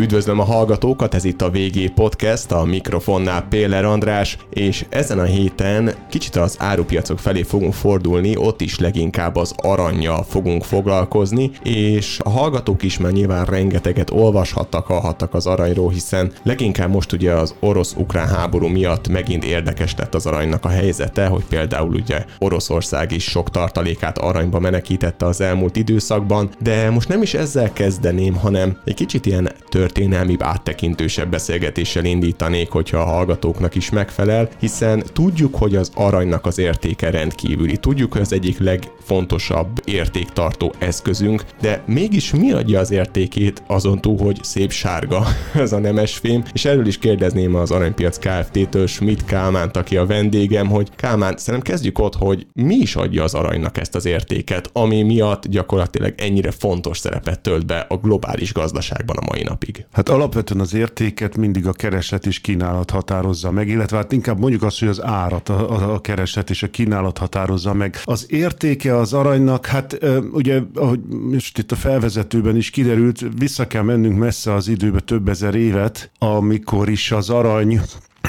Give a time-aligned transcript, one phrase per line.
[0.00, 5.24] Üdvözlöm a hallgatókat, ez itt a VG Podcast, a mikrofonnál Péler András, és ezen a
[5.24, 12.18] héten kicsit az árupiacok felé fogunk fordulni, ott is leginkább az aranyjal fogunk foglalkozni, és
[12.24, 17.54] a hallgatók is már nyilván rengeteget olvashattak, hallhattak az aranyról, hiszen leginkább most ugye az
[17.60, 23.24] orosz-ukrán háború miatt megint érdekes lett az aranynak a helyzete, hogy például ugye Oroszország is
[23.24, 28.94] sok tartalékát aranyba menekítette az elmúlt időszakban, de most nem is ezzel kezdeném, hanem egy
[28.94, 35.76] kicsit ilyen tör történelmi áttekintősebb beszélgetéssel indítanék, hogyha a hallgatóknak is megfelel, hiszen tudjuk, hogy
[35.76, 37.76] az aranynak az értéke rendkívüli.
[37.76, 44.18] Tudjuk, hogy az egyik legfontosabb értéktartó eszközünk, de mégis mi adja az értékét azon túl,
[44.18, 49.76] hogy szép sárga ez a nemesfém, és erről is kérdezném az Aranypiac Kft-től Schmidt Kálmánt,
[49.76, 53.94] aki a vendégem, hogy Kálmán, szerintem kezdjük ott, hogy mi is adja az aranynak ezt
[53.94, 59.42] az értéket, ami miatt gyakorlatilag ennyire fontos szerepet tölt be a globális gazdaságban a mai
[59.42, 59.77] napig.
[59.92, 64.62] Hát alapvetően az értéket mindig a kereslet és kínálat határozza meg, illetve hát inkább mondjuk
[64.62, 68.00] azt, hogy az árat a, a, kereslet és a kínálat határozza meg.
[68.04, 69.98] Az értéke az aranynak, hát
[70.32, 75.28] ugye, ahogy most itt a felvezetőben is kiderült, vissza kell mennünk messze az időbe több
[75.28, 77.80] ezer évet, amikor is az arany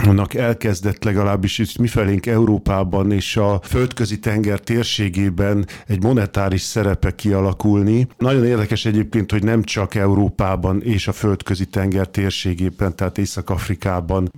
[0.07, 8.07] annak elkezdett legalábbis itt mifelénk Európában és a földközi tenger térségében egy monetáris szerepe kialakulni.
[8.17, 14.31] Nagyon érdekes egyébként, hogy nem csak Európában és a földközi tenger térségében, tehát Észak-Afrikában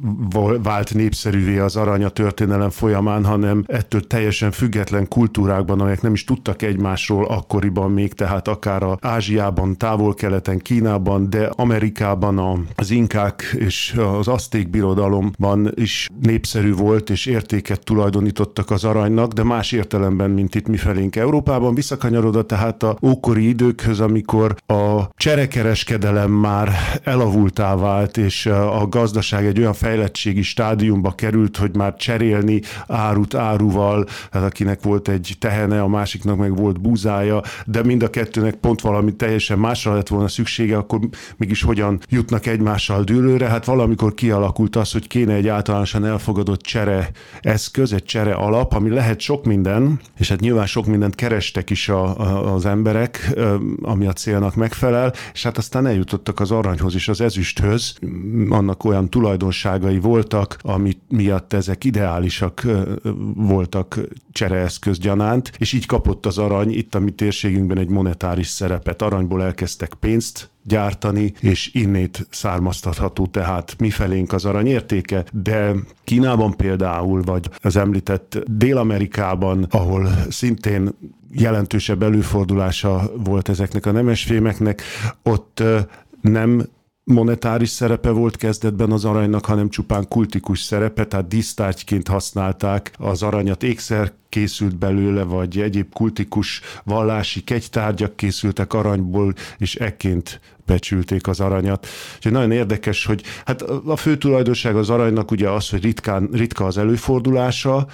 [0.64, 6.24] vált népszerűvé az arany a történelem folyamán, hanem ettől teljesen független kultúrákban, amelyek nem is
[6.24, 13.96] tudtak egymásról akkoriban még, tehát akár a Ázsiában, távol-keleten, Kínában, de Amerikában az inkák és
[14.20, 20.30] az aszték birodalomban Kínában is népszerű volt, és értéket tulajdonítottak az aranynak, de más értelemben,
[20.30, 21.74] mint itt mifelénk Európában.
[21.74, 26.72] Visszakanyarodott tehát a ókori időkhöz, amikor a cserekereskedelem már
[27.04, 34.06] elavultá vált, és a gazdaság egy olyan fejlettségi stádiumba került, hogy már cserélni árut áruval,
[34.32, 38.82] hát akinek volt egy tehene, a másiknak meg volt búzája, de mind a kettőnek pont
[38.82, 41.00] valami teljesen másra lett volna szüksége, akkor
[41.38, 43.48] mégis hogyan jutnak egymással dűlőre?
[43.48, 47.10] Hát valamikor kialakult az, hogy kéne egy általánosan elfogadott csere
[47.40, 51.90] eszköz, egy csere alap, ami lehet sok minden, és hát nyilván sok mindent kerestek is
[51.90, 53.34] a, a, az emberek,
[53.82, 57.96] ami a célnak megfelel, és hát aztán eljutottak az aranyhoz és az ezüsthöz,
[58.50, 62.68] annak olyan tulajdonságai voltak, ami miatt ezek ideálisak
[63.36, 64.00] voltak
[64.32, 69.02] csereeszköz gyanánt, és így kapott az arany itt a mi térségünkben egy monetáris szerepet.
[69.02, 75.74] Aranyból elkezdtek pénzt gyártani, és innét származtatható tehát mifelénk az arany értéke, de
[76.04, 80.90] Kínában például, vagy az említett Dél-Amerikában, ahol szintén
[81.32, 84.82] jelentősebb előfordulása volt ezeknek a nemesfémeknek,
[85.24, 85.64] ott
[86.22, 86.68] nem
[87.04, 93.64] monetáris szerepe volt kezdetben az aranynak, hanem csupán kultikus szerepe, tehát dísztárgyként használták az aranyat,
[93.64, 101.88] ékszer készült belőle, vagy egyéb kultikus vallási kegytárgyak készültek aranyból, és ekként becsülték az aranyat.
[102.16, 106.66] Úgyhogy nagyon érdekes, hogy hát a fő tulajdonság az aranynak ugye az, hogy ritkán, ritka
[106.66, 107.88] az előfordulása,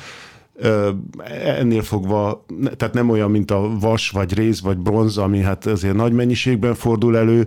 [1.43, 2.45] ennél fogva,
[2.75, 6.75] tehát nem olyan, mint a vas, vagy réz, vagy bronz, ami hát azért nagy mennyiségben
[6.75, 7.45] fordul elő,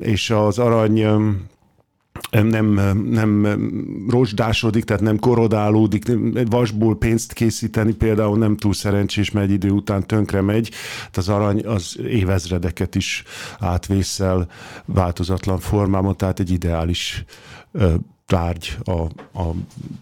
[0.00, 1.06] és az arany
[2.30, 2.80] nem,
[3.10, 3.46] nem
[4.08, 6.04] rozsdásodik, tehát nem korodálódik,
[6.50, 11.28] vasból pénzt készíteni például nem túl szerencsés, mert egy idő után tönkre megy, tehát az
[11.28, 13.22] arany az évezredeket is
[13.58, 14.48] átvészel
[14.84, 17.24] változatlan formában, tehát egy ideális
[18.26, 19.00] tárgy a,
[19.40, 19.54] a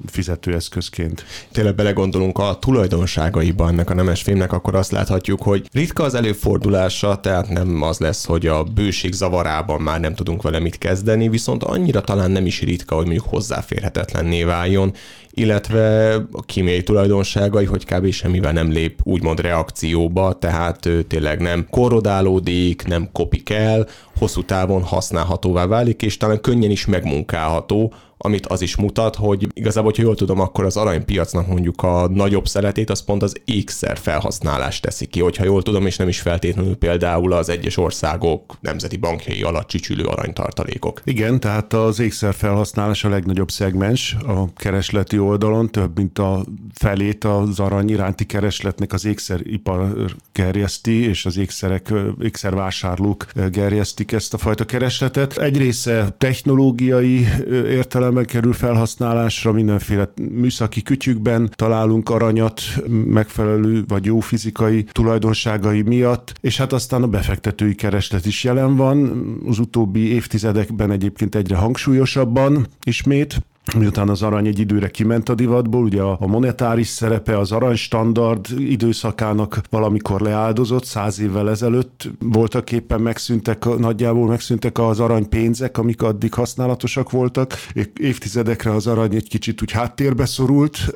[0.07, 1.25] fizetőeszközként.
[1.53, 7.21] Tényleg belegondolunk a tulajdonságaiban ennek a nemes fémnek, akkor azt láthatjuk, hogy ritka az előfordulása,
[7.21, 11.63] tehát nem az lesz, hogy a bőség zavarában már nem tudunk vele mit kezdeni, viszont
[11.63, 14.95] annyira talán nem is ritka, hogy mondjuk hozzáférhetetlenné váljon,
[15.35, 18.11] illetve a kémiai tulajdonságai, hogy kb.
[18.11, 23.87] semmivel nem lép úgymond reakcióba, tehát tényleg nem korrodálódik, nem kopik el,
[24.19, 27.93] hosszú távon használhatóvá válik, és talán könnyen is megmunkálható,
[28.25, 32.47] amit az is mutat, hogy igazából, hogyha jól tudom, akkor az aranypiacnak mondjuk a nagyobb
[32.47, 36.77] szeretét az pont az ékszer felhasználás teszi ki, hogyha jól tudom, és nem is feltétlenül
[36.77, 41.01] például az egyes országok nemzeti bankjai alatt csicsülő aranytartalékok.
[41.05, 47.25] Igen, tehát az ékszer felhasználás a legnagyobb szegmens a keresleti oldalon, több mint a felét
[47.25, 54.65] az arany iránti keresletnek az ékszeripar gerjeszti, és az ékszerek, ékszervásárlók gerjesztik ezt a fajta
[54.65, 55.39] keresletet.
[55.39, 62.63] Egy része technológiai értelemben kerül felhasználásra, mindenféle műszaki kütyükben találunk aranyat
[63.07, 69.27] megfelelő vagy jó fizikai tulajdonságai miatt, és hát aztán a befektetői kereslet is jelen van,
[69.47, 73.43] az utóbbi évtizedekben egyébként egyre hangsúlyosabban ismét,
[73.77, 79.61] miután az arany egy időre kiment a divatból, ugye a monetáris szerepe az aranystandard időszakának
[79.71, 87.11] valamikor leáldozott, száz évvel ezelőtt voltak éppen megszűntek, nagyjából megszűntek az aranypénzek, amik addig használatosak
[87.11, 87.53] voltak.
[88.01, 90.93] Évtizedekre az arany egy kicsit úgy háttérbe szorult,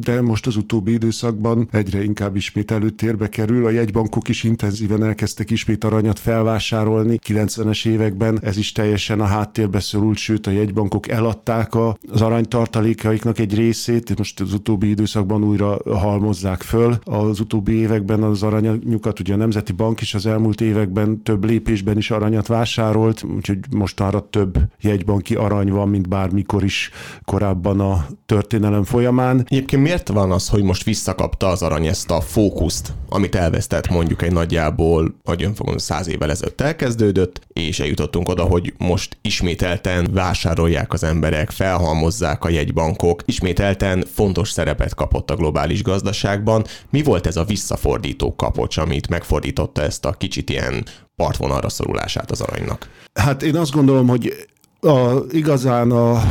[0.00, 3.66] de most az utóbbi időszakban egyre inkább ismét előtérbe kerül.
[3.66, 7.18] A jegybankok is intenzíven elkezdtek ismét aranyat felvásárolni.
[7.26, 13.38] 90-es években ez is teljesen a háttérbe szorult, sőt a jegybankok eladták a az aranytartalékaiknak
[13.38, 16.98] egy részét, most az utóbbi időszakban újra halmozzák föl.
[17.04, 21.96] Az utóbbi években az aranyukat, ugye a Nemzeti Bank is az elmúlt években több lépésben
[21.96, 26.90] is aranyat vásárolt, úgyhogy mostanra több jegybanki arany van, mint bármikor is
[27.24, 29.46] korábban a történelem folyamán.
[29.48, 34.22] Egyébként miért van az, hogy most visszakapta az arany ezt a fókuszt, amit elvesztett mondjuk
[34.22, 40.92] egy nagyjából, hogy önfogom, száz évvel ezelőtt elkezdődött, és eljutottunk oda, hogy most ismételten vásárolják
[40.92, 46.64] az emberek, felhasználják felhalmozzák a jegybankok, ismételten fontos szerepet kapott a globális gazdaságban.
[46.90, 50.84] Mi volt ez a visszafordító kapocs, amit megfordította ezt a kicsit ilyen
[51.16, 52.88] partvonalra szorulását az aranynak?
[53.14, 54.32] Hát én azt gondolom, hogy
[54.80, 56.22] a, igazán a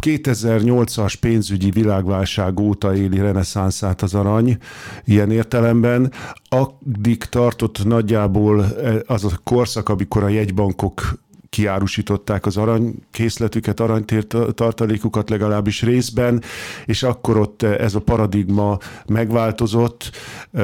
[0.00, 4.56] 2008-as pénzügyi világválság óta éli reneszánszát az arany,
[5.04, 6.12] ilyen értelemben.
[6.48, 8.66] Addig tartott nagyjából
[9.06, 11.20] az a korszak, amikor a jegybankok
[11.52, 16.42] kiárusították az aranykészletüket, aranytartalékukat legalábbis részben,
[16.84, 20.10] és akkor ott ez a paradigma megváltozott.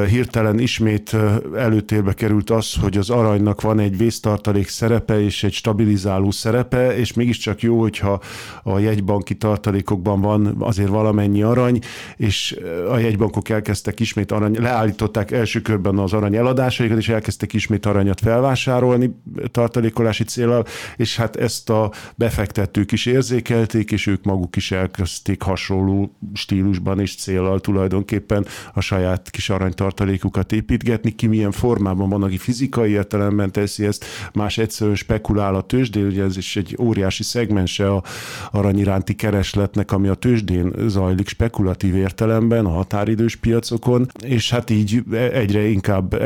[0.08, 1.16] Hirtelen ismét
[1.56, 7.12] előtérbe került az, hogy az aranynak van egy vésztartalék szerepe és egy stabilizáló szerepe, és
[7.12, 8.20] mégiscsak jó, hogyha
[8.62, 11.78] a jegybanki tartalékokban van azért valamennyi arany,
[12.16, 17.86] és a jegybankok elkezdtek ismét arany, leállították első körben az arany eladásaikat, és elkezdtek ismét
[17.86, 19.16] aranyat felvásárolni
[19.50, 20.64] tartalékolási célral,
[20.96, 27.16] és hát ezt a befektetők is érzékelték, és ők maguk is elkezdték hasonló stílusban és
[27.16, 31.14] célral tulajdonképpen a saját kis aranytartalékukat építgetni.
[31.14, 36.24] Ki milyen formában van, aki fizikai értelemben teszi ezt, más egyszerűen spekulál a tőzsdén, ugye
[36.24, 38.02] ez is egy óriási szegmense a
[38.50, 45.02] arany iránti keresletnek, ami a tőzsdén zajlik spekulatív értelemben, a határidős piacokon, és hát így
[45.32, 46.16] egyre inkább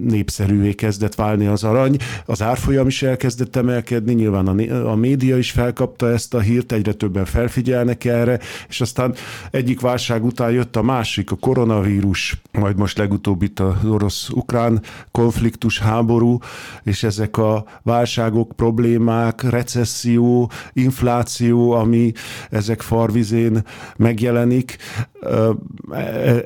[0.00, 1.96] népszerűvé kezdett válni az arany.
[2.26, 6.72] Az árfolyam is elkezdett emelkedni, emelkedni, nyilván a, a média is felkapta ezt a hírt,
[6.72, 8.38] egyre többen felfigyelnek erre,
[8.68, 9.14] és aztán
[9.50, 15.78] egyik válság után jött a másik, a koronavírus, majd most legutóbb itt az orosz-ukrán konfliktus,
[15.78, 16.38] háború,
[16.82, 22.12] és ezek a válságok, problémák, recesszió, infláció, ami
[22.50, 23.62] ezek farvizén
[23.96, 24.76] megjelenik,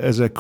[0.01, 0.37] ezek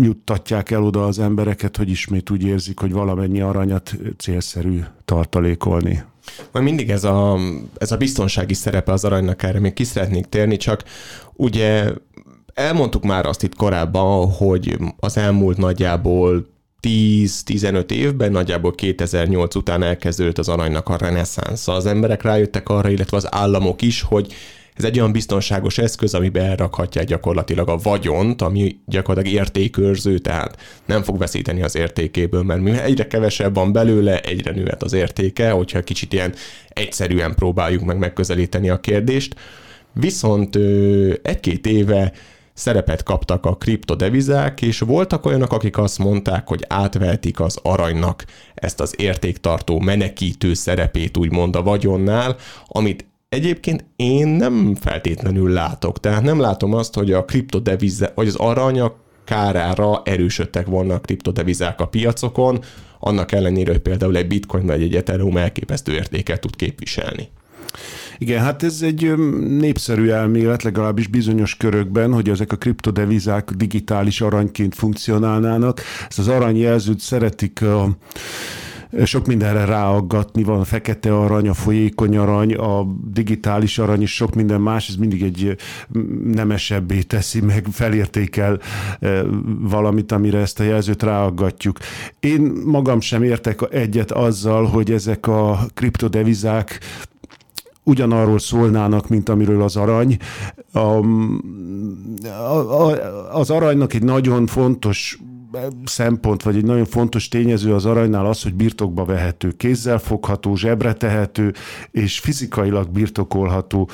[0.00, 6.02] juttatják el oda az embereket, hogy ismét úgy érzik, hogy valamennyi aranyat célszerű tartalékolni.
[6.52, 7.38] Majd mindig ez a,
[7.78, 10.84] ez a biztonsági szerepe az aranynak, erre még ki szeretnék térni, csak
[11.32, 11.92] ugye
[12.54, 16.46] elmondtuk már azt itt korábban, hogy az elmúlt nagyjából
[16.82, 21.72] 10-15 évben, nagyjából 2008 után elkezdődött az aranynak a reneszánsza.
[21.72, 24.34] Az emberek rájöttek arra, illetve az államok is, hogy
[24.78, 30.56] ez egy olyan biztonságos eszköz, amiben elrakhatják gyakorlatilag a vagyont, ami gyakorlatilag értékőrző, tehát
[30.86, 35.50] nem fog veszíteni az értékéből, mert mivel egyre kevesebb van belőle, egyre nőhet az értéke,
[35.50, 36.34] hogyha kicsit ilyen
[36.68, 39.34] egyszerűen próbáljuk meg megközelíteni a kérdést.
[39.92, 40.56] Viszont
[41.22, 42.12] egy-két éve
[42.58, 48.80] szerepet kaptak a kriptodevizák, és voltak olyanok, akik azt mondták, hogy átvehetik az aranynak ezt
[48.80, 56.40] az értéktartó menekítő szerepét úgymond a vagyonnál, amit Egyébként én nem feltétlenül látok, tehát nem
[56.40, 58.94] látom azt, hogy a kriptodevize, vagy az aranya
[59.24, 62.60] kárára erősödtek volna a kriptodevizák a piacokon,
[62.98, 67.28] annak ellenére, hogy például egy bitcoin vagy egy ethereum elképesztő értéket tud képviselni.
[68.18, 74.74] Igen, hát ez egy népszerű elmélet, legalábbis bizonyos körökben, hogy ezek a kriptodevizák digitális aranyként
[74.74, 75.80] funkcionálnának.
[76.08, 77.96] Ezt az aranyjelzőt szeretik a
[79.04, 84.34] sok mindenre ráaggatni, van a fekete arany, a folyékony arany, a digitális arany és sok
[84.34, 85.56] minden más, ez mindig egy
[86.24, 88.58] nemesebbé teszi, meg felértékel
[89.60, 91.78] valamit, amire ezt a jelzőt ráaggatjuk.
[92.20, 96.80] Én magam sem értek egyet azzal, hogy ezek a kriptodevizák
[97.82, 100.16] ugyanarról szólnának, mint amiről az arany.
[100.72, 105.18] A, a, a, az aranynak egy nagyon fontos
[105.84, 110.92] szempont, vagy egy nagyon fontos tényező az aranynál az, hogy birtokba vehető, kézzel fogható, zsebre
[110.92, 111.52] tehető,
[111.90, 113.88] és fizikailag birtokolható.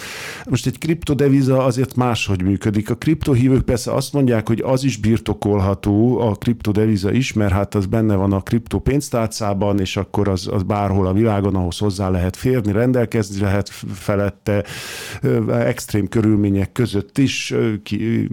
[0.49, 2.91] Most egy kriptodeviza azért máshogy működik.
[2.91, 7.87] A kriptohívők persze azt mondják, hogy az is birtokolható, a kriptodeviza is, mert hát az
[7.87, 12.37] benne van a kripto pénztárcában, és akkor az, az bárhol a világon, ahhoz hozzá lehet
[12.37, 14.65] férni, rendelkezni lehet felette,
[15.49, 18.29] extrém körülmények között is, ki,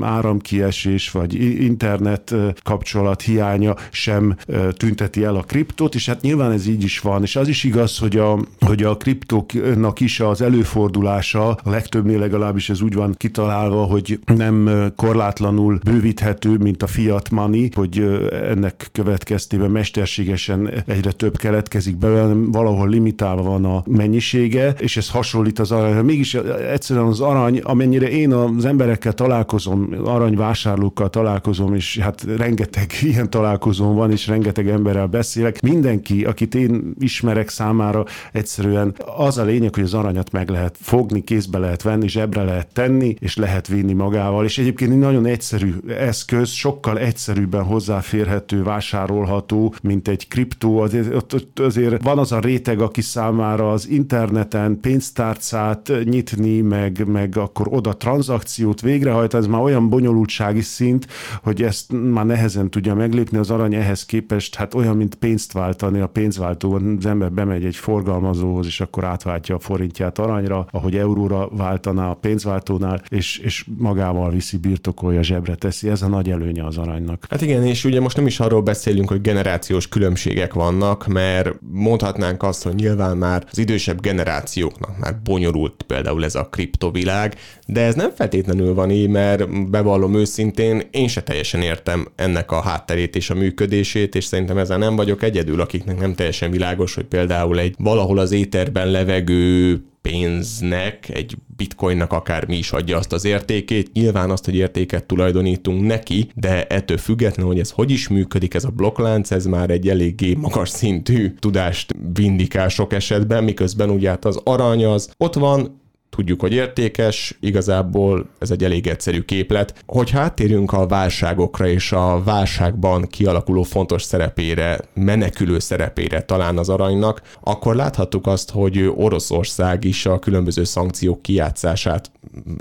[0.00, 4.36] áramkiesés, vagy internet kapcsolat hiánya sem
[4.76, 7.98] tünteti el a kriptót, és hát nyilván ez így is van, és az is igaz,
[7.98, 13.82] hogy a, hogy a kriptóknak is az előfordulása, a legtöbbnél legalábbis ez úgy van kitalálva,
[13.82, 21.96] hogy nem korlátlanul bővíthető, mint a fiat money, hogy ennek következtében mesterségesen egyre több keletkezik
[21.96, 26.02] belőle, valahol limitálva van a mennyisége, és ez hasonlít az aranyra.
[26.02, 26.34] Mégis
[26.70, 33.94] egyszerűen az arany, amennyire én az emberekkel találkozom, aranyvásárlókkal találkozom, és hát rengeteg ilyen találkozón
[33.94, 35.60] van, és rengeteg emberrel beszélek.
[35.60, 41.24] Mindenki, akit én ismerek számára, egyszerűen az a lényeg, hogy az aranyat meg lehet fogni,
[41.24, 44.44] kézbe lehet venni, zsebre lehet tenni, és lehet vinni magával.
[44.44, 50.78] És egyébként egy nagyon egyszerű eszköz, sokkal egyszerűbben hozzáférhető, vásárolható, mint egy kriptó.
[50.78, 57.66] Azért, azért van az a réteg, aki számára az interneten pénztárcát nyitni, meg, meg akkor
[57.70, 61.06] oda tranzakciót végrehajtani, ez már olyan bonyolultsági szint,
[61.42, 66.00] hogy ezt már nehezen tudja meglépni, az arany ehhez képest hát olyan, mint pénzt váltani
[66.00, 71.48] a pénzváltóban, az ember bemegy egy forgalmazóhoz, és akkor átváltja a forintját aranyra, ahogy euróra
[71.48, 75.88] váltaná a pénzváltónál, és, és magával viszi, birtokolja, zsebre teszi.
[75.88, 77.26] Ez a nagy előnye az aranynak.
[77.30, 82.42] Hát igen, és ugye most nem is arról beszélünk, hogy generációs különbségek vannak, mert mondhatnánk
[82.42, 87.34] azt, hogy nyilván már az idősebb generációknak már bonyolult például ez a kriptovilág,
[87.66, 92.60] de ez nem feltétlenül van így, mert bevallom őszintén, én se teljesen értem ennek a
[92.60, 97.04] hátterét és a működését, és szerintem ezzel nem vagyok egyedül, akiknek nem teljesen világos, hogy
[97.04, 103.24] például egy valahol az éterben levegő pénznek, egy bitcoinnak akár mi is adja azt az
[103.24, 103.92] értékét.
[103.92, 108.64] Nyilván azt, hogy értéket tulajdonítunk neki, de ettől függetlenül, hogy ez hogy is működik, ez
[108.64, 114.24] a blokklánc, ez már egy eléggé magas szintű tudást vindikál sok esetben, miközben ugye hát
[114.24, 115.80] az arany az ott van,
[116.16, 119.84] tudjuk, hogy értékes, igazából ez egy elég egyszerű képlet.
[119.86, 127.22] Hogy áttérjünk a válságokra és a válságban kialakuló fontos szerepére, menekülő szerepére talán az aranynak,
[127.40, 132.10] akkor láthattuk azt, hogy Oroszország is a különböző szankciók kijátszását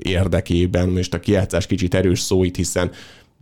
[0.02, 2.92] érdekében, most a kijátszás kicsit erős szó itt, hiszen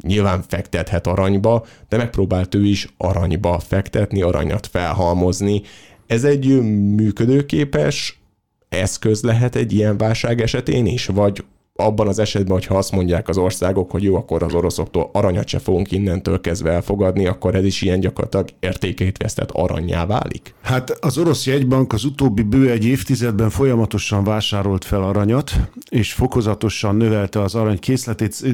[0.03, 5.61] nyilván fektethet aranyba, de megpróbált ő is aranyba fektetni, aranyat felhalmozni.
[6.07, 6.61] Ez egy
[6.95, 8.18] működőképes
[8.69, 11.43] eszköz lehet egy ilyen válság esetén is, vagy
[11.79, 15.59] abban az esetben, hogyha azt mondják az országok, hogy jó, akkor az oroszoktól aranyat se
[15.59, 20.53] fogunk innentől kezdve elfogadni, akkor ez is ilyen gyakorlatilag értékeit vesztett aranyjá válik?
[20.61, 25.51] Hát az orosz jegybank az utóbbi bő egy évtizedben folyamatosan vásárolt fel aranyat,
[25.89, 28.53] és fokozatosan növelte az arany készletét.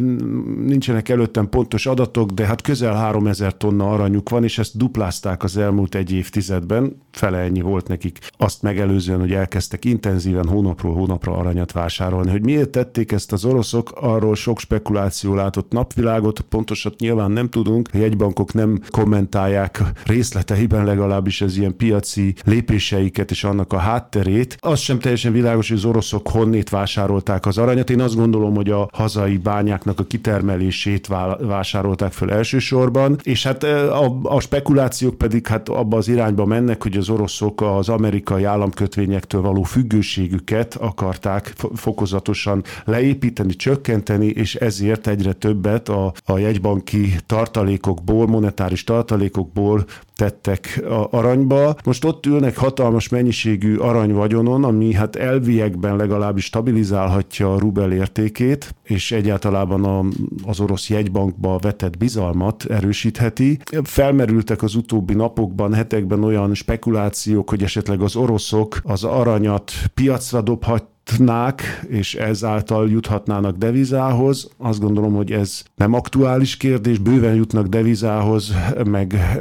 [0.66, 5.58] Nincsenek előttem pontos adatok, de hát közel 3000 tonna aranyuk van, és ezt duplázták az
[5.58, 7.02] elmúlt egy évtizedben.
[7.12, 8.20] Fele ennyi volt nekik.
[8.38, 12.32] Azt megelőzően, hogy elkezdtek intenzíven hónapról hónapra aranyat vásárolni.
[12.32, 17.90] Hogy miért tették ezt az oroszok, arról sok spekuláció látott napvilágot, pontosat nyilván nem tudunk,
[17.94, 24.58] a jegybankok nem kommentálják részleteiben legalábbis ez ilyen piaci lépéseiket és annak a hátterét.
[24.60, 27.90] Az sem teljesen világos, hogy az oroszok honnét vásárolták az aranyat.
[27.90, 31.08] Én azt gondolom, hogy a hazai bányáknak a kitermelését
[31.40, 36.98] vásárolták föl elsősorban, és hát a, a spekulációk pedig hát abba az irányba mennek, hogy
[36.98, 45.34] az oroszok az amerikai államkötvényektől való függőségüket akarták fokozatosan le építeni, csökkenteni, és ezért egyre
[45.34, 49.86] többet a, a jegybanki tartalékokból, monetáris tartalékokból
[50.16, 51.76] tettek a aranyba.
[51.84, 59.12] Most ott ülnek hatalmas mennyiségű aranyvagyonon, ami hát elviekben legalábbis stabilizálhatja a rubel értékét, és
[59.12, 60.04] egyáltalában a,
[60.46, 63.60] az orosz jegybankba vetett bizalmat erősítheti.
[63.84, 70.94] Felmerültek az utóbbi napokban, hetekben olyan spekulációk, hogy esetleg az oroszok az aranyat piacra dobhat
[71.12, 74.50] jutnák, és ezáltal juthatnának devizához.
[74.58, 78.54] Azt gondolom, hogy ez nem aktuális kérdés, bőven jutnak devizához,
[78.86, 79.40] meg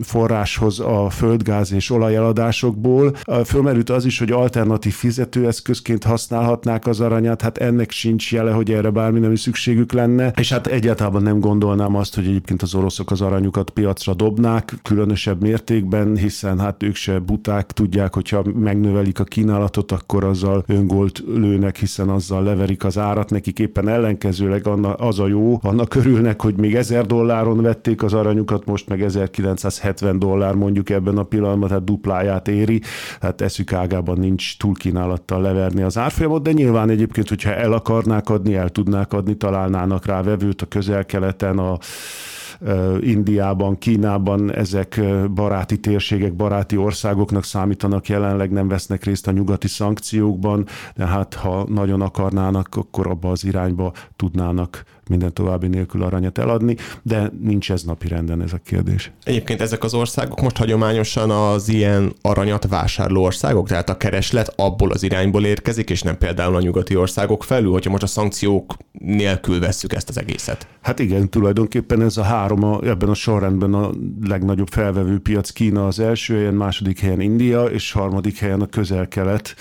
[0.00, 3.16] forráshoz a földgáz és olajeladásokból.
[3.44, 8.90] Fölmerült az is, hogy alternatív fizetőeszközként használhatnák az aranyat, hát ennek sincs jele, hogy erre
[8.90, 13.20] bármi nem szükségük lenne, és hát egyáltalán nem gondolnám azt, hogy egyébként az oroszok az
[13.20, 19.92] aranyukat piacra dobnák, különösebb mértékben, hiszen hát ők se buták, tudják, hogyha megnövelik a kínálatot,
[19.92, 25.26] akkor azzal öngól monopólt lőnek, hiszen azzal leverik az árat, nekik éppen ellenkezőleg az a
[25.26, 30.90] jó, annak örülnek, hogy még 1000 dolláron vették az aranyukat, most meg 1970 dollár mondjuk
[30.90, 32.80] ebben a pillanatban, tehát dupláját éri,
[33.20, 38.54] hát eszük ágában nincs túlkínálattal leverni az árfolyamot, de nyilván egyébként, hogyha el akarnák adni,
[38.54, 41.78] el tudnák adni, találnának rá vevőt a közel-keleten, a
[43.00, 45.00] Indiában, Kínában ezek
[45.34, 51.66] baráti térségek, baráti országoknak számítanak jelenleg, nem vesznek részt a nyugati szankciókban, de hát ha
[51.68, 57.82] nagyon akarnának, akkor abba az irányba tudnának minden további nélkül aranyat eladni, de nincs ez
[57.82, 59.10] napi renden ez a kérdés.
[59.24, 64.90] Egyébként ezek az országok most hagyományosan az ilyen aranyat vásárló országok, tehát a kereslet abból
[64.90, 69.60] az irányból érkezik, és nem például a nyugati országok felül, hogyha most a szankciók nélkül
[69.60, 70.66] vesszük ezt az egészet.
[70.82, 73.90] Hát igen, tulajdonképpen ez a három a, ebben a sorrendben a
[74.24, 79.54] legnagyobb felvevő piac Kína az első helyen, második helyen India, és harmadik helyen a közel-kelet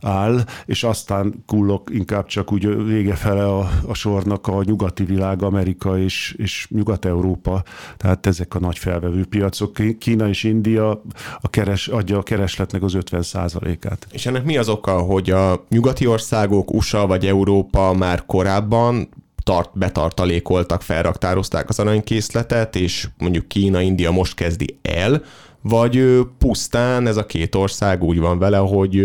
[0.00, 5.42] áll, és aztán kullok inkább csak úgy vége fele a, a sornak a nyugati világ,
[5.42, 7.62] Amerika és, és Nyugat-Európa,
[7.96, 9.98] tehát ezek a nagy felvevő piacok.
[9.98, 11.02] Kína és India
[11.40, 15.64] a keres, adja a keresletnek az 50 át És ennek mi az oka, hogy a
[15.68, 19.08] nyugati országok, USA vagy Európa már korábban
[19.42, 25.22] tart, betartalékoltak, felraktározták az aranykészletet, és mondjuk Kína, India most kezdi el,
[25.60, 29.02] vagy pusztán ez a két ország úgy van vele, hogy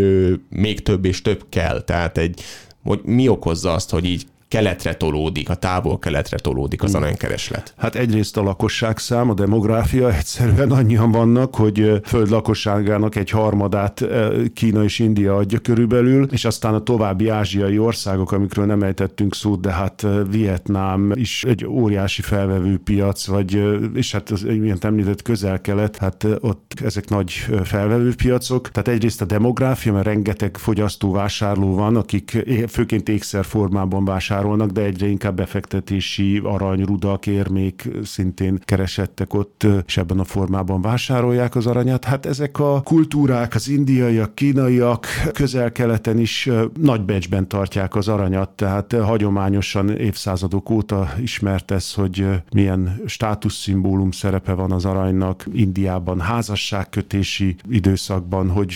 [0.50, 1.82] még több és több kell.
[1.82, 2.42] Tehát egy,
[2.84, 7.74] hogy mi okozza azt, hogy így keletre tolódik, a távol keletre tolódik az aranykereslet?
[7.78, 14.06] Hát egyrészt a lakosság szám, a demográfia egyszerűen annyian vannak, hogy föld lakosságának egy harmadát
[14.54, 19.62] Kína és India adja körülbelül, és aztán a további ázsiai országok, amikről nem ejtettünk szót,
[19.62, 23.64] de hát Vietnám is egy óriási felvevő piac, vagy,
[23.94, 27.32] és hát az ilyen említett közel-kelet, hát ott ezek nagy
[27.64, 28.70] felvevő piacok.
[28.70, 34.72] Tehát egyrészt a demográfia, mert rengeteg fogyasztó vásárló van, akik főként ékszer formában vásárolnak vásárolnak,
[34.72, 41.56] de egyre inkább befektetési arany, rudak, érmék szintén keresettek ott, és ebben a formában vásárolják
[41.56, 42.04] az aranyat.
[42.04, 46.50] Hát ezek a kultúrák, az indiaiak, kínaiak közel-keleten is
[46.82, 54.54] nagy becsben tartják az aranyat, tehát hagyományosan évszázadok óta ismert ez, hogy milyen státuszszimbólum szerepe
[54.54, 55.46] van az aranynak.
[55.54, 58.74] Indiában házasságkötési időszakban, hogy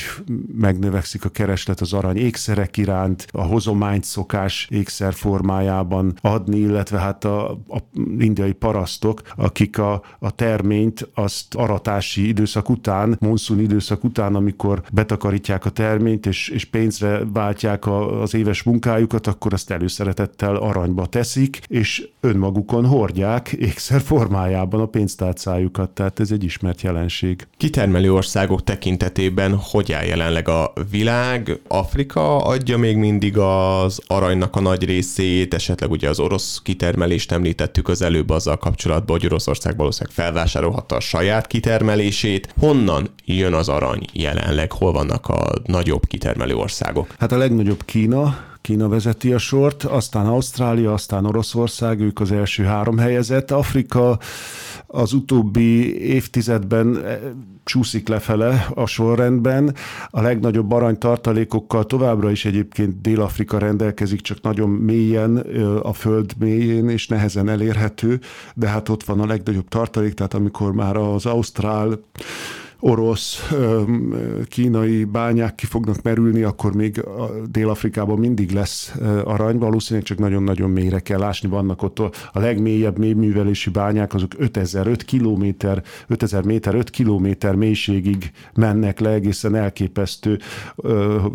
[0.58, 7.26] megnövekszik a kereslet az arany ékszerek iránt, a hozományt szokás ékszerformában formájában adni, illetve hát
[7.26, 7.78] a, a
[8.20, 15.66] indiai parasztok, akik a, a terményt azt aratási időszak után, monszun időszak után, amikor betakarítják
[15.66, 21.60] a terményt és, és pénzre váltják a, az éves munkájukat, akkor azt előszeretettel aranyba teszik,
[21.68, 27.48] és önmagukon hordják ékszer formájában a pénztárcájukat, tehát ez egy ismert jelenség.
[27.58, 31.60] Kitermelő országok tekintetében hogy áll jelenleg a világ?
[31.68, 37.32] Afrika adja még mindig az aranynak a nagy részét, részét, esetleg ugye az orosz kitermelést
[37.32, 42.54] említettük az előbb azzal kapcsolatban, hogy Oroszország valószínűleg felvásárolhatta a saját kitermelését.
[42.60, 44.72] Honnan jön az arany jelenleg?
[44.72, 47.16] Hol vannak a nagyobb kitermelő országok?
[47.20, 52.64] Hát a legnagyobb Kína, Kína vezeti a sort, aztán Ausztrália, aztán Oroszország, ők az első
[52.64, 53.52] három helyezett.
[53.52, 54.20] Afrika
[54.88, 57.20] az utóbbi évtizedben eh,
[57.64, 59.76] csúszik lefele a sorrendben.
[60.10, 65.38] A legnagyobb aranytartalékokkal továbbra is egyébként Dél-Afrika rendelkezik, csak nagyon mélyen
[65.82, 68.20] a föld mélyén és nehezen elérhető,
[68.54, 72.00] de hát ott van a legnagyobb tartalék, tehát amikor már az Ausztrál
[72.84, 73.52] orosz,
[74.48, 77.04] kínai bányák ki fognak merülni, akkor még
[77.52, 81.50] Dél-Afrikában mindig lesz arany, valószínűleg csak nagyon-nagyon mélyre kell ásni.
[81.50, 88.32] Vannak ott a legmélyebb művelési bányák, azok 5000, 5 kilométer, 5000 méter, 5 kilométer mélységig
[88.54, 90.40] mennek le, egészen elképesztő,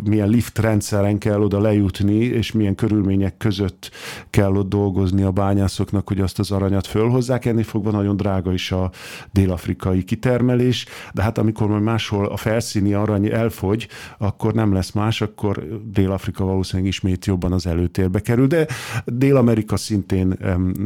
[0.03, 3.91] milyen lift rendszeren kell oda lejutni, és milyen körülmények között
[4.29, 7.45] kell ott dolgozni a bányászoknak, hogy azt az aranyat fölhozzák.
[7.45, 8.91] Ennél fogva nagyon drága is a
[9.31, 15.21] dél-afrikai kitermelés, de hát amikor majd máshol a felszíni arany elfogy, akkor nem lesz más,
[15.21, 18.67] akkor Dél-Afrika valószínűleg ismét jobban az előtérbe kerül, de
[19.05, 20.37] Dél-Amerika szintén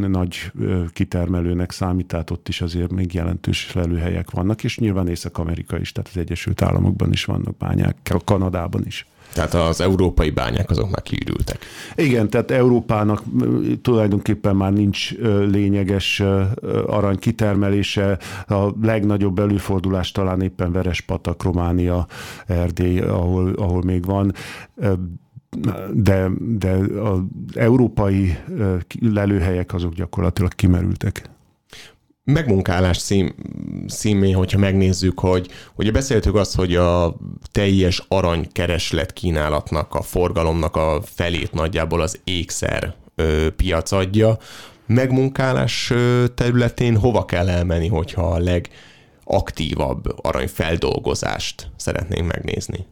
[0.07, 0.51] nagy
[0.93, 6.09] kitermelőnek számít, tehát ott is azért még jelentős lelőhelyek vannak, és nyilván Észak-Amerika is, tehát
[6.13, 9.05] az Egyesült Államokban is vannak bányák, Kanadában is.
[9.33, 11.65] Tehát az európai bányák azok már kiürültek.
[11.95, 13.23] Igen, tehát Európának
[13.81, 15.11] tulajdonképpen már nincs
[15.51, 16.23] lényeges
[16.87, 18.17] arany kitermelése.
[18.47, 22.07] A legnagyobb előfordulás talán éppen Verespatak, Románia,
[22.47, 24.33] Erdély, ahol, ahol még van
[25.93, 27.19] de, de az
[27.53, 28.37] európai
[28.99, 31.29] lelőhelyek azok gyakorlatilag kimerültek.
[32.23, 33.33] Megmunkálás szín,
[33.87, 37.15] színmé, hogyha megnézzük, hogy ugye beszéltük azt, hogy a
[37.51, 44.37] teljes aranykereslet kínálatnak, a forgalomnak a felét nagyjából az ékszer ö, piac adja.
[44.85, 45.93] Megmunkálás
[46.35, 52.85] területén hova kell elmenni, hogyha a legaktívabb aranyfeldolgozást szeretnénk megnézni?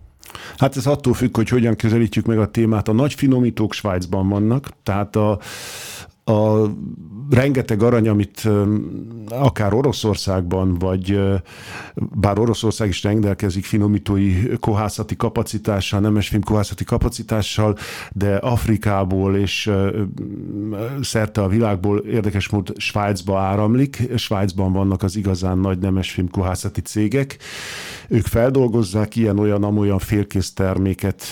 [0.58, 2.88] Hát ez attól függ, hogy hogyan közelítjük meg a témát.
[2.88, 5.40] A nagy finomítók Svájcban vannak, tehát a,
[6.30, 6.72] a
[7.30, 8.50] rengeteg arany, amit
[9.30, 11.20] akár Oroszországban, vagy
[11.96, 17.78] bár Oroszország is rendelkezik finomítói kohászati kapacitással, nemesfém kohászati kapacitással,
[18.12, 19.72] de Afrikából és
[21.02, 24.10] szerte a világból érdekes mód Svájcba áramlik.
[24.16, 27.38] Svájcban vannak az igazán nagy nemesfém kohászati cégek.
[28.08, 31.24] Ők feldolgozzák ilyen-olyan-amolyan félkész terméket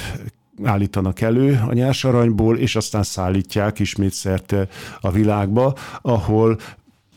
[0.63, 4.67] állítanak elő a nyersaranyból, és aztán szállítják ismét szerte
[5.01, 6.57] a világba, ahol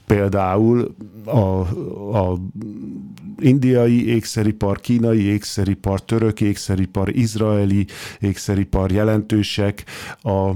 [0.07, 1.39] például a,
[2.19, 2.39] a
[3.39, 7.87] indiai ékszeripar, kínai ékszeripar, török ékszeripar, izraeli
[8.21, 9.85] ékszeripar jelentősek,
[10.23, 10.51] a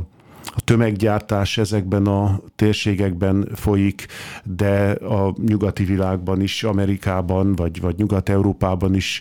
[0.56, 4.06] a tömeggyártás ezekben a térségekben folyik,
[4.44, 9.20] de a nyugati világban is, Amerikában vagy, vagy Nyugat-Európában is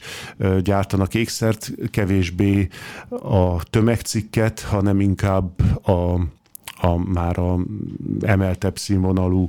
[0.61, 2.67] gyártanak ékszert, kevésbé
[3.09, 6.19] a tömegcikket, hanem inkább a
[6.75, 7.59] a már a
[8.21, 9.47] emeltebb színvonalú,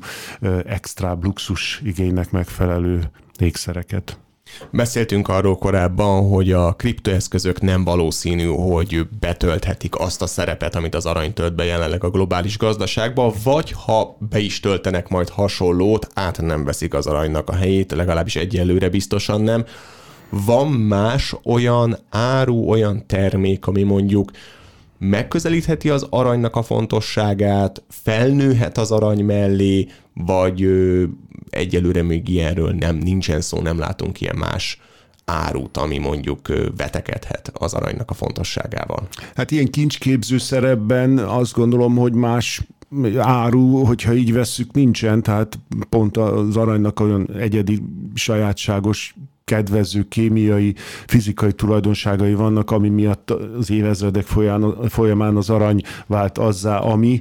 [0.67, 4.19] extra luxus igénynek megfelelő ékszereket.
[4.71, 11.07] Beszéltünk arról korábban, hogy a kriptoeszközök nem valószínű, hogy betölthetik azt a szerepet, amit az
[11.07, 16.41] arany tölt be jelenleg a globális gazdaságban, vagy ha be is töltenek majd hasonlót, át
[16.41, 19.65] nem veszik az aranynak a helyét, legalábbis egyelőre biztosan nem.
[20.31, 24.31] Van más olyan áru, olyan termék, ami mondjuk
[24.99, 30.69] megközelítheti az aranynak a fontosságát, felnőhet az arany mellé, vagy
[31.51, 34.81] egyelőre még ilyenről nem, nincsen szó, nem látunk ilyen más
[35.25, 39.09] árut, ami mondjuk vetekedhet az aranynak a fontosságával.
[39.35, 42.63] Hát ilyen kincsképző szerepben azt gondolom, hogy más
[43.19, 47.83] áru, hogyha így vesszük, nincsen, tehát pont az aranynak olyan egyedi,
[48.15, 49.15] sajátságos
[49.55, 50.75] kedvező kémiai,
[51.07, 54.27] fizikai tulajdonságai vannak, ami miatt az évezredek
[54.89, 57.19] folyamán az arany vált azzá, ami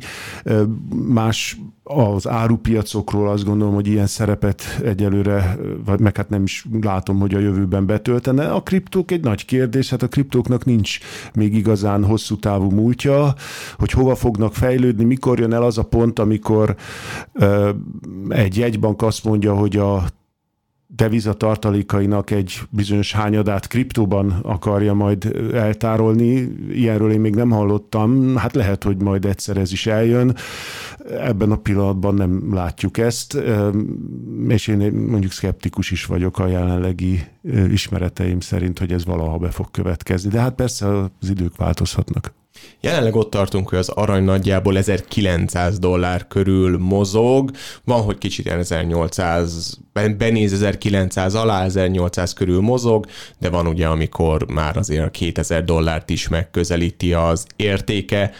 [1.08, 7.20] más az árupiacokról azt gondolom, hogy ilyen szerepet egyelőre, vagy meg hát nem is látom,
[7.20, 8.52] hogy a jövőben betöltene.
[8.52, 11.00] A kriptók egy nagy kérdés, hát a kriptóknak nincs
[11.34, 13.34] még igazán hosszú távú múltja,
[13.78, 16.76] hogy hova fognak fejlődni, mikor jön el az a pont, amikor
[18.30, 20.04] egy jegybank azt mondja, hogy a
[20.96, 26.32] devizatartalékainak egy bizonyos hányadát kriptóban akarja majd eltárolni.
[26.72, 28.36] Ilyenről én még nem hallottam.
[28.36, 30.36] Hát lehet, hogy majd egyszer ez is eljön.
[31.10, 33.38] Ebben a pillanatban nem látjuk ezt,
[34.48, 37.24] és én mondjuk szkeptikus is vagyok a jelenlegi
[37.70, 40.30] ismereteim szerint, hogy ez valaha be fog következni.
[40.30, 42.34] De hát persze az idők változhatnak.
[42.82, 47.52] Jelenleg ott tartunk, hogy az arany nagyjából 1900 dollár körül mozog,
[47.84, 49.80] van, hogy kicsit 1800,
[50.18, 53.06] benéz 1900 alá, 1800 körül mozog,
[53.40, 58.32] de van ugye, amikor már azért a 2000 dollárt is megközelíti az értéke.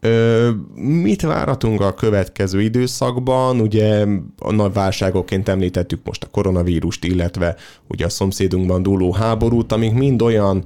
[0.00, 3.60] Ö, mit várhatunk a következő időszakban?
[3.60, 4.06] Ugye
[4.38, 7.56] a nagy válságoként említettük most a koronavírust, illetve
[7.88, 10.64] ugye a szomszédunkban dúló háborút, amik mind olyan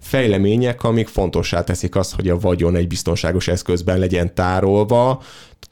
[0.00, 5.22] fejlemények, amik fontossá teszik azt, hogy a vagyon egy biztonságos eszközben legyen tárolva,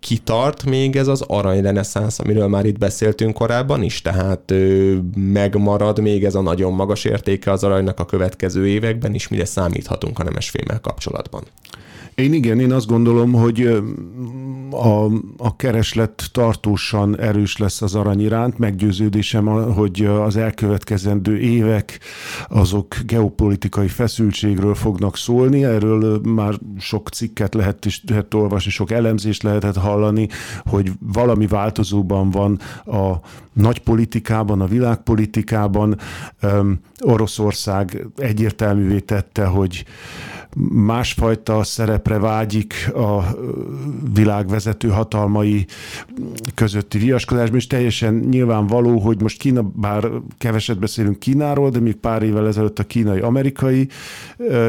[0.00, 6.24] kitart még ez az aranyreneszánsz, amiről már itt beszéltünk korábban is, tehát ö, megmarad még
[6.24, 10.80] ez a nagyon magas értéke az aranynak a következő években is, mire számíthatunk a nemesfémmel
[10.80, 11.42] kapcsolatban.
[12.18, 13.82] Én igen, én azt gondolom, hogy
[14.70, 15.04] a,
[15.36, 18.58] a kereslet tartósan erős lesz az arany iránt.
[18.58, 22.00] Meggyőződésem, hogy az elkövetkezendő évek
[22.48, 25.64] azok geopolitikai feszültségről fognak szólni.
[25.64, 30.28] Erről már sok cikket lehet is lehet olvasni, sok elemzést lehetett hallani,
[30.64, 33.20] hogy valami változóban van a
[33.58, 35.98] nagy politikában, a világpolitikában.
[37.00, 39.84] Oroszország egyértelművé tette, hogy
[40.72, 43.24] másfajta szerepre vágyik a
[44.14, 45.66] világvezető hatalmai
[46.54, 52.22] közötti viaskodásban, és teljesen nyilvánvaló, hogy most Kína, bár keveset beszélünk Kínáról, de még pár
[52.22, 53.88] évvel ezelőtt a kínai-amerikai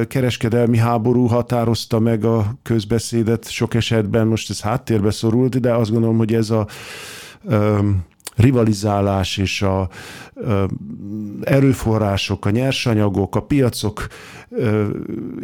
[0.07, 6.17] kereskedelmi háború határozta meg a közbeszédet sok esetben, most ez háttérbe szorult, de azt gondolom,
[6.17, 6.67] hogy ez a
[8.39, 9.89] rivalizálás és a
[11.41, 14.07] erőforrások, a nyersanyagok, a piacok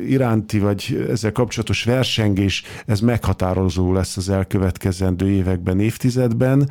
[0.08, 6.70] iránti, vagy ezzel kapcsolatos versengés, ez meghatározó lesz az elkövetkezendő években, évtizedben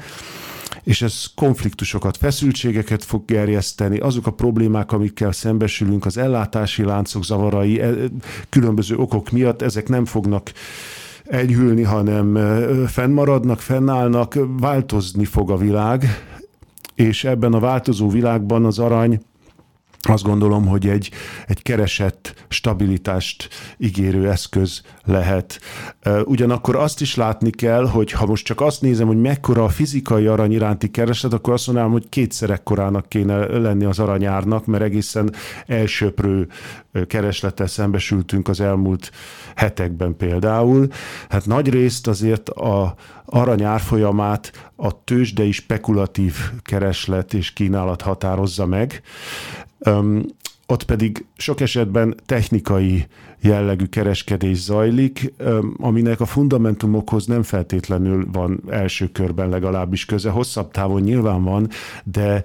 [0.82, 7.80] és ez konfliktusokat, feszültségeket fog gerjeszteni, azok a problémák, amikkel szembesülünk, az ellátási láncok zavarai,
[7.80, 7.92] e,
[8.48, 10.52] különböző okok miatt, ezek nem fognak
[11.24, 12.38] enyhülni, hanem
[12.86, 16.04] fennmaradnak, fennállnak, változni fog a világ,
[16.94, 19.20] és ebben a változó világban az arany
[20.12, 21.10] azt gondolom, hogy egy,
[21.46, 25.60] egy keresett stabilitást ígérő eszköz lehet.
[26.24, 30.26] Ugyanakkor azt is látni kell, hogy ha most csak azt nézem, hogy mekkora a fizikai
[30.26, 35.34] arany iránti kereslet, akkor azt mondanám, hogy kétszer ekkorának kéne lenni az aranyárnak, mert egészen
[35.66, 36.48] elsőprő
[37.06, 39.10] kereslettel szembesültünk az elmúlt
[39.54, 40.88] hetekben például.
[41.28, 49.02] Hát nagy részt azért a arany árfolyamát a tőzsdei spekulatív kereslet és kínálat határozza meg.
[50.66, 53.06] Ott pedig sok esetben technikai
[53.44, 55.34] jellegű kereskedés zajlik,
[55.76, 61.68] aminek a fundamentumokhoz nem feltétlenül van első körben legalábbis köze, hosszabb távon nyilván van,
[62.04, 62.42] de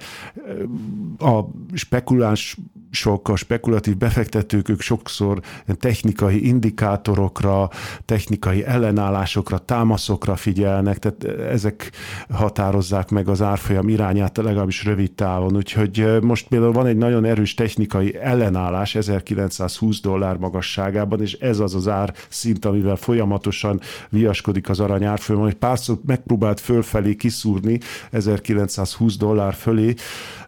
[1.17, 1.39] a
[1.73, 2.57] spekuláns
[2.91, 5.39] sok a spekulatív befektetők, ők sokszor
[5.79, 7.69] technikai indikátorokra,
[8.05, 11.91] technikai ellenállásokra, támaszokra figyelnek, tehát ezek
[12.29, 15.55] határozzák meg az árfolyam irányát legalábbis rövid távon.
[15.55, 20.37] Úgyhogy most például van egy nagyon erős technikai ellenállás 1920 dollár
[20.89, 25.99] magasságában, és ez az az ár szint, amivel folyamatosan viaskodik az arany árfolyam, hogy párszor
[26.05, 27.79] megpróbált fölfelé kiszúrni
[28.11, 29.93] 1920 dollár fölé,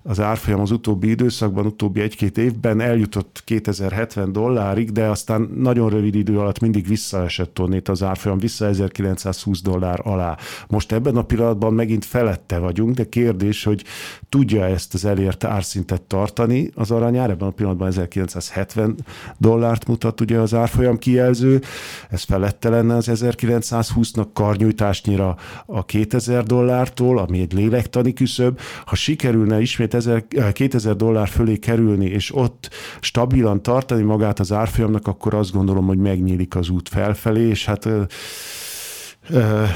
[0.03, 6.15] az árfolyam az utóbbi időszakban, utóbbi egy-két évben eljutott 2070 dollárig, de aztán nagyon rövid
[6.15, 10.37] idő alatt mindig visszaesett onnét az árfolyam, vissza 1920 dollár alá.
[10.67, 13.83] Most ebben a pillanatban megint felette vagyunk, de kérdés, hogy
[14.29, 18.95] tudja ezt az elért árszintet tartani az aranyár, ebben a pillanatban 1970
[19.37, 21.61] dollárt mutat ugye az árfolyam kijelző,
[22.09, 25.35] ez felette lenne az 1920-nak karnyújtásnyira
[25.65, 28.59] a 2000 dollártól, ami egy lélektani küszöb.
[28.85, 34.51] Ha sikerülne ismét ismét 1000, 2000 dollár fölé kerülni, és ott stabilan tartani magát az
[34.51, 37.87] árfolyamnak, akkor azt gondolom, hogy megnyílik az út felfelé, és hát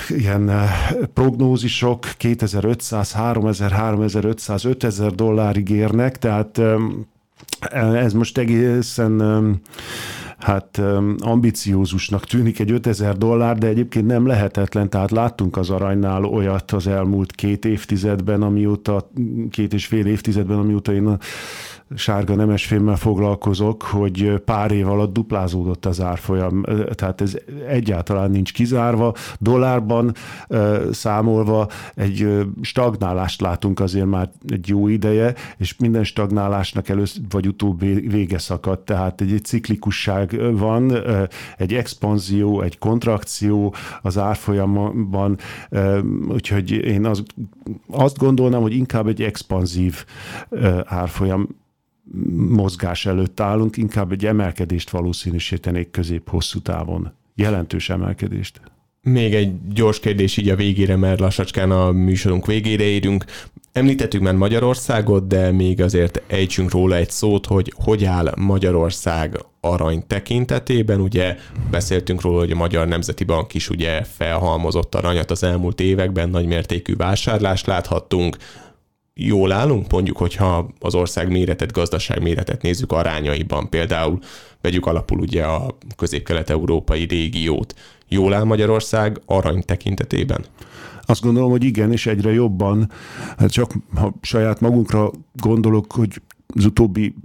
[0.10, 0.52] ilyen
[1.14, 6.62] prognózisok 2500, 3000, 3500, 5000 dollárig érnek, tehát
[7.94, 9.22] ez most egészen
[10.38, 10.82] hát
[11.18, 16.88] ambiciózusnak tűnik egy 5000 dollár, de egyébként nem lehetetlen, tehát láttunk az aranynál olyat az
[16.88, 19.10] elmúlt két évtizedben, amióta,
[19.50, 21.18] két és fél évtizedben, amióta én a
[21.96, 26.64] sárga nemesfémmel foglalkozok, hogy pár év alatt duplázódott az árfolyam,
[26.96, 29.14] tehát ez egyáltalán nincs kizárva.
[29.40, 30.14] Dollárban
[30.92, 37.80] számolva egy stagnálást látunk azért már egy jó ideje, és minden stagnálásnak először vagy utóbb
[38.10, 40.98] vége szakadt, tehát egy, egy ciklikusság van,
[41.58, 45.38] egy expanzió, egy kontrakció az árfolyamban,
[46.30, 47.24] úgyhogy én azt,
[47.90, 50.06] azt gondolnám, hogy inkább egy expanzív
[50.86, 51.48] árfolyam
[52.50, 57.12] mozgás előtt állunk, inkább egy emelkedést valószínűsítenék közép-hosszú távon.
[57.36, 58.62] Jelentős emelkedést.
[59.02, 63.26] Még egy gyors kérdés így a végére, mert lassacskán a műsorunk végére érünk.
[63.72, 70.04] Említettük már Magyarországot, de még azért ejtsünk róla egy szót, hogy hogy áll Magyarország arany
[70.08, 71.02] tekintetében.
[71.02, 71.38] Ugye
[71.72, 76.96] beszéltünk róla, hogy a Magyar Nemzeti Bank is ugye felhalmozott aranyat az elmúlt években, nagymértékű
[76.96, 78.38] vásárlást láthattunk
[79.20, 84.20] jól állunk, mondjuk, hogyha az ország méretet, gazdaság méretet nézzük arányaiban, például
[84.62, 87.76] vegyük alapul ugye a közép-kelet-európai régiót.
[88.08, 90.46] Jól áll Magyarország arany tekintetében?
[91.02, 92.92] Azt gondolom, hogy igen, és egyre jobban.
[93.38, 97.16] Hát csak ha saját magunkra gondolok, hogy az utóbbi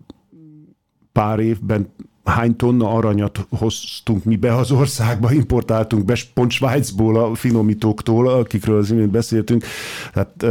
[1.12, 1.92] pár évben
[2.30, 8.78] hány tonna aranyat hoztunk mi be az országba, importáltunk be pont Svájcból, a finomítóktól, akikről
[8.78, 9.64] az imént beszéltünk,
[10.14, 10.46] hát,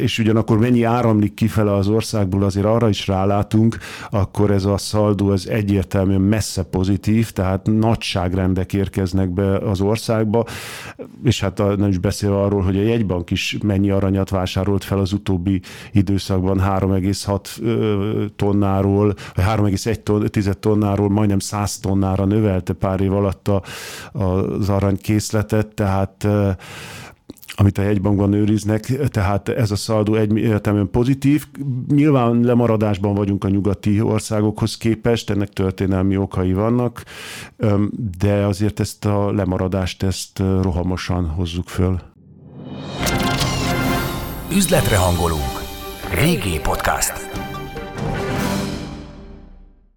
[0.00, 3.78] és ugyanakkor mennyi áramlik kifele az országból, azért arra is rálátunk,
[4.10, 10.44] akkor ez a szaldó ez egyértelműen messze pozitív, tehát nagyságrendek érkeznek be az országba,
[11.24, 15.12] és hát nem is beszél arról, hogy a jegybank is mennyi aranyat vásárolt fel az
[15.12, 15.60] utóbbi
[15.92, 23.62] időszakban 3,6 tonnáról, vagy 3,1 tonnáról tonnáról majdnem 100 tonnára növelte pár év alatt a,
[24.12, 26.26] az aranykészletet, tehát
[27.56, 31.46] amit a jegybankban őriznek, tehát ez a szaldó egyértelműen pozitív.
[31.88, 37.04] Nyilván lemaradásban vagyunk a nyugati országokhoz képest, ennek történelmi okai vannak,
[38.18, 42.00] de azért ezt a lemaradást ezt rohamosan hozzuk föl.
[44.52, 45.62] Üzletre hangolunk.
[46.14, 47.43] Régi podcast.